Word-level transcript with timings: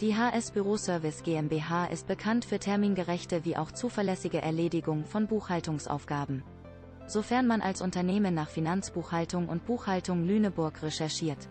Die 0.00 0.16
HS 0.16 0.52
Büro 0.52 0.78
Service 0.78 1.22
GmbH 1.22 1.84
ist 1.84 2.06
bekannt 2.06 2.46
für 2.46 2.58
termingerechte 2.58 3.44
wie 3.44 3.58
auch 3.58 3.70
zuverlässige 3.70 4.40
Erledigung 4.40 5.04
von 5.04 5.26
Buchhaltungsaufgaben. 5.26 6.42
Sofern 7.06 7.46
man 7.46 7.60
als 7.60 7.82
Unternehmen 7.82 8.32
nach 8.32 8.48
Finanzbuchhaltung 8.48 9.50
und 9.50 9.66
Buchhaltung 9.66 10.24
Lüneburg 10.24 10.82
recherchiert, 10.82 11.50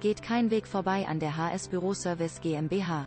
geht 0.00 0.22
kein 0.22 0.50
Weg 0.50 0.66
vorbei 0.66 1.06
an 1.08 1.18
der 1.18 1.38
HS 1.38 1.68
Büro 1.68 1.94
Service 1.94 2.42
GmbH. 2.42 3.06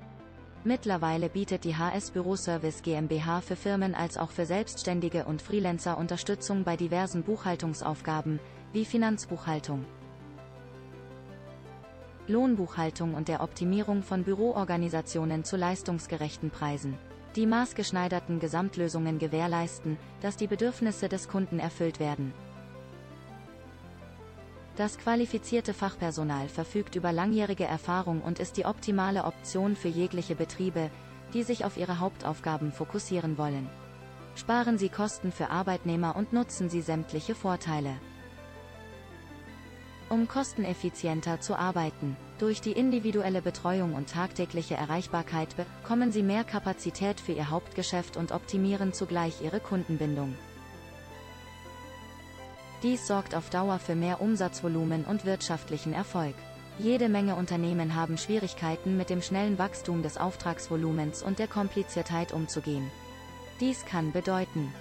Mittlerweile 0.64 1.30
bietet 1.30 1.64
die 1.64 1.76
HS 1.76 2.10
Büro 2.10 2.36
Service 2.36 2.82
GmbH 2.82 3.42
für 3.42 3.56
Firmen 3.56 3.94
als 3.94 4.18
auch 4.18 4.32
für 4.32 4.48
Selbstständige 4.48 5.26
und 5.26 5.44
Freelancer 5.44 6.00
Unterstützung 6.00 6.64
bei 6.64 6.76
diversen 6.76 7.22
Buchhaltungsaufgaben, 7.22 8.40
wie 8.74 8.84
Finanzbuchhaltung, 8.84 9.86
Lohnbuchhaltung 12.28 13.14
und 13.14 13.28
der 13.28 13.42
Optimierung 13.42 14.04
von 14.04 14.24
Büroorganisationen 14.24 15.44
zu 15.44 15.58
leistungsgerechten 15.58 16.50
Preisen. 16.50 16.98
Die 17.36 17.46
maßgeschneiderten 17.46 18.40
Gesamtlösungen 18.40 19.20
gewährleisten, 19.20 19.98
dass 20.22 20.38
die 20.38 20.48
Bedürfnisse 20.48 21.08
des 21.08 21.28
Kunden 21.28 21.60
erfüllt 21.60 22.00
werden. 22.00 22.34
Das 24.76 24.98
qualifizierte 24.98 25.74
Fachpersonal 25.74 26.48
verfügt 26.50 26.96
über 26.96 27.12
langjährige 27.12 27.66
Erfahrung 27.66 28.22
und 28.22 28.40
ist 28.40 28.58
die 28.58 28.66
optimale 28.66 29.24
Option 29.24 29.76
für 29.76 29.88
jegliche 29.88 30.36
Betriebe, 30.36 30.92
die 31.34 31.44
sich 31.44 31.66
auf 31.66 31.78
ihre 31.78 32.00
Hauptaufgaben 32.00 32.72
fokussieren 32.72 33.38
wollen. 33.38 33.70
Sparen 34.36 34.78
Sie 34.78 34.90
Kosten 34.90 35.32
für 35.32 35.50
Arbeitnehmer 35.50 36.16
und 36.16 36.32
nutzen 36.32 36.70
Sie 36.70 36.82
sämtliche 36.82 37.34
Vorteile. 37.34 37.96
Um 40.10 40.28
kosteneffizienter 40.28 41.42
zu 41.42 41.56
arbeiten, 41.56 42.16
durch 42.40 42.62
die 42.62 42.72
individuelle 42.72 43.42
Betreuung 43.42 43.94
und 43.94 44.10
tagtägliche 44.10 44.76
Erreichbarkeit 44.76 45.50
bekommen 45.58 46.14
Sie 46.14 46.24
mehr 46.24 46.46
Kapazität 46.46 47.20
für 47.20 47.34
Ihr 47.34 47.50
Hauptgeschäft 47.50 48.16
und 48.16 48.32
optimieren 48.32 48.94
zugleich 48.94 49.42
Ihre 49.42 49.60
Kundenbindung. 49.60 50.34
Dies 52.84 53.06
sorgt 53.06 53.36
auf 53.36 53.50
Dauer 53.50 53.80
für 53.80 53.96
mehr 53.96 54.22
Umsatzvolumen 54.22 55.04
und 55.04 55.26
wirtschaftlichen 55.26 55.94
Erfolg. 55.94 56.36
Jede 56.80 57.10
Menge 57.10 57.36
Unternehmen 57.36 57.96
haben 57.96 58.18
Schwierigkeiten 58.18 58.98
mit 58.98 59.10
dem 59.10 59.22
schnellen 59.22 59.58
Wachstum 59.58 60.04
des 60.04 60.18
Auftragsvolumens 60.18 61.24
und 61.24 61.40
der 61.40 61.48
Kompliziertheit 61.48 62.32
umzugehen. 62.34 62.90
Dies 63.60 63.84
kann 63.86 64.12
bedeuten, 64.12 64.72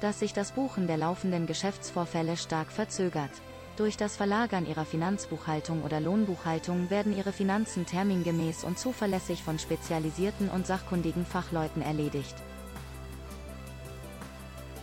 dass 0.00 0.20
sich 0.20 0.32
das 0.32 0.52
Buchen 0.52 0.86
der 0.86 0.96
laufenden 0.96 1.46
Geschäftsvorfälle 1.46 2.36
stark 2.36 2.70
verzögert. 2.70 3.30
Durch 3.76 3.96
das 3.96 4.16
Verlagern 4.16 4.66
ihrer 4.66 4.84
Finanzbuchhaltung 4.84 5.82
oder 5.82 6.00
Lohnbuchhaltung 6.00 6.90
werden 6.90 7.16
ihre 7.16 7.32
Finanzen 7.32 7.86
termingemäß 7.86 8.64
und 8.64 8.78
zuverlässig 8.78 9.42
von 9.42 9.58
spezialisierten 9.58 10.48
und 10.48 10.66
sachkundigen 10.66 11.26
Fachleuten 11.26 11.82
erledigt 11.82 12.36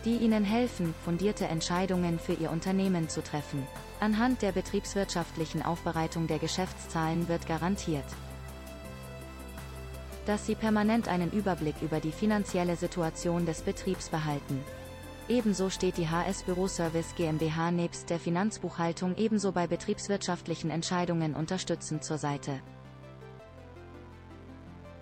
die 0.04 0.16
Ihnen 0.16 0.44
helfen, 0.44 0.94
fundierte 1.04 1.46
Entscheidungen 1.46 2.18
für 2.18 2.34
Ihr 2.34 2.50
Unternehmen 2.50 3.08
zu 3.08 3.22
treffen. 3.22 3.66
Anhand 4.00 4.42
der 4.42 4.52
betriebswirtschaftlichen 4.52 5.62
Aufbereitung 5.62 6.26
der 6.26 6.38
Geschäftszahlen 6.38 7.28
wird 7.28 7.46
garantiert, 7.46 8.04
dass 10.26 10.46
Sie 10.46 10.54
permanent 10.54 11.08
einen 11.08 11.30
Überblick 11.30 11.76
über 11.80 12.00
die 12.00 12.12
finanzielle 12.12 12.76
Situation 12.76 13.46
des 13.46 13.62
Betriebs 13.62 14.08
behalten. 14.08 14.62
Ebenso 15.28 15.70
steht 15.70 15.96
die 15.96 16.10
HS 16.10 16.42
Büro 16.42 16.68
Service 16.68 17.14
GmbH 17.16 17.70
nebst 17.70 18.10
der 18.10 18.20
Finanzbuchhaltung 18.20 19.16
ebenso 19.16 19.52
bei 19.52 19.66
betriebswirtschaftlichen 19.66 20.68
Entscheidungen 20.68 21.34
unterstützend 21.34 22.04
zur 22.04 22.18
Seite. 22.18 22.60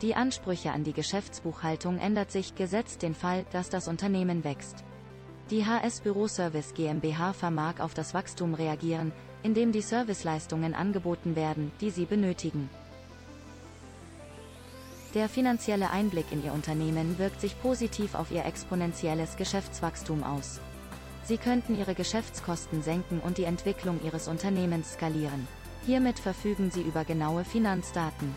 Die 0.00 0.14
Ansprüche 0.14 0.70
an 0.70 0.84
die 0.84 0.92
Geschäftsbuchhaltung 0.92 1.98
ändert 1.98 2.30
sich, 2.30 2.54
gesetzt 2.54 3.02
den 3.02 3.14
Fall, 3.14 3.44
dass 3.50 3.68
das 3.68 3.88
Unternehmen 3.88 4.44
wächst. 4.44 4.84
Die 5.50 5.66
HS 5.66 6.00
Büro 6.02 6.28
Service 6.28 6.72
GmbH 6.74 7.32
vermag 7.32 7.80
auf 7.80 7.92
das 7.92 8.14
Wachstum 8.14 8.54
reagieren, 8.54 9.10
indem 9.42 9.72
die 9.72 9.80
Serviceleistungen 9.80 10.74
angeboten 10.74 11.34
werden, 11.34 11.72
die 11.80 11.90
Sie 11.90 12.04
benötigen. 12.04 12.70
Der 15.14 15.28
finanzielle 15.28 15.90
Einblick 15.90 16.32
in 16.32 16.42
Ihr 16.42 16.52
Unternehmen 16.52 17.18
wirkt 17.18 17.40
sich 17.40 17.60
positiv 17.60 18.14
auf 18.14 18.30
Ihr 18.30 18.46
exponentielles 18.46 19.36
Geschäftswachstum 19.36 20.24
aus. 20.24 20.60
Sie 21.24 21.36
könnten 21.36 21.78
Ihre 21.78 21.94
Geschäftskosten 21.94 22.82
senken 22.82 23.20
und 23.20 23.36
die 23.36 23.44
Entwicklung 23.44 24.00
Ihres 24.02 24.26
Unternehmens 24.26 24.94
skalieren. 24.94 25.46
Hiermit 25.84 26.18
verfügen 26.18 26.70
Sie 26.70 26.82
über 26.82 27.04
genaue 27.04 27.44
Finanzdaten 27.44 28.34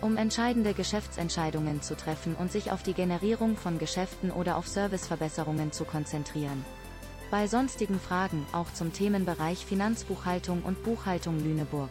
um 0.00 0.16
entscheidende 0.16 0.74
Geschäftsentscheidungen 0.74 1.82
zu 1.82 1.96
treffen 1.96 2.34
und 2.36 2.52
sich 2.52 2.70
auf 2.70 2.82
die 2.82 2.94
Generierung 2.94 3.56
von 3.56 3.78
Geschäften 3.78 4.30
oder 4.30 4.56
auf 4.56 4.68
Serviceverbesserungen 4.68 5.72
zu 5.72 5.84
konzentrieren. 5.84 6.64
Bei 7.30 7.46
sonstigen 7.46 7.98
Fragen, 7.98 8.46
auch 8.52 8.72
zum 8.72 8.92
Themenbereich 8.92 9.66
Finanzbuchhaltung 9.66 10.62
und 10.62 10.82
Buchhaltung 10.82 11.38
Lüneburg, 11.40 11.90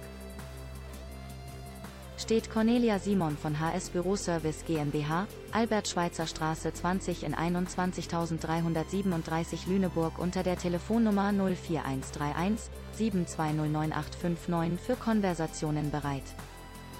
steht 2.27 2.51
Cornelia 2.51 2.99
Simon 2.99 3.37
von 3.37 3.57
HS 3.57 3.91
Büro 3.91 4.17
Service 4.17 4.65
GmbH, 4.67 5.27
Albert 5.53 5.87
Schweitzer 5.87 6.27
Straße 6.27 6.73
20 6.73 7.23
in 7.23 7.33
21337 7.33 9.65
Lüneburg 9.65 10.19
unter 10.19 10.43
der 10.43 10.57
Telefonnummer 10.57 11.31
04131 11.31 12.69
72095859 12.99 14.77
für 14.77 14.97
Konversationen 14.97 15.89
bereit. 15.89 16.25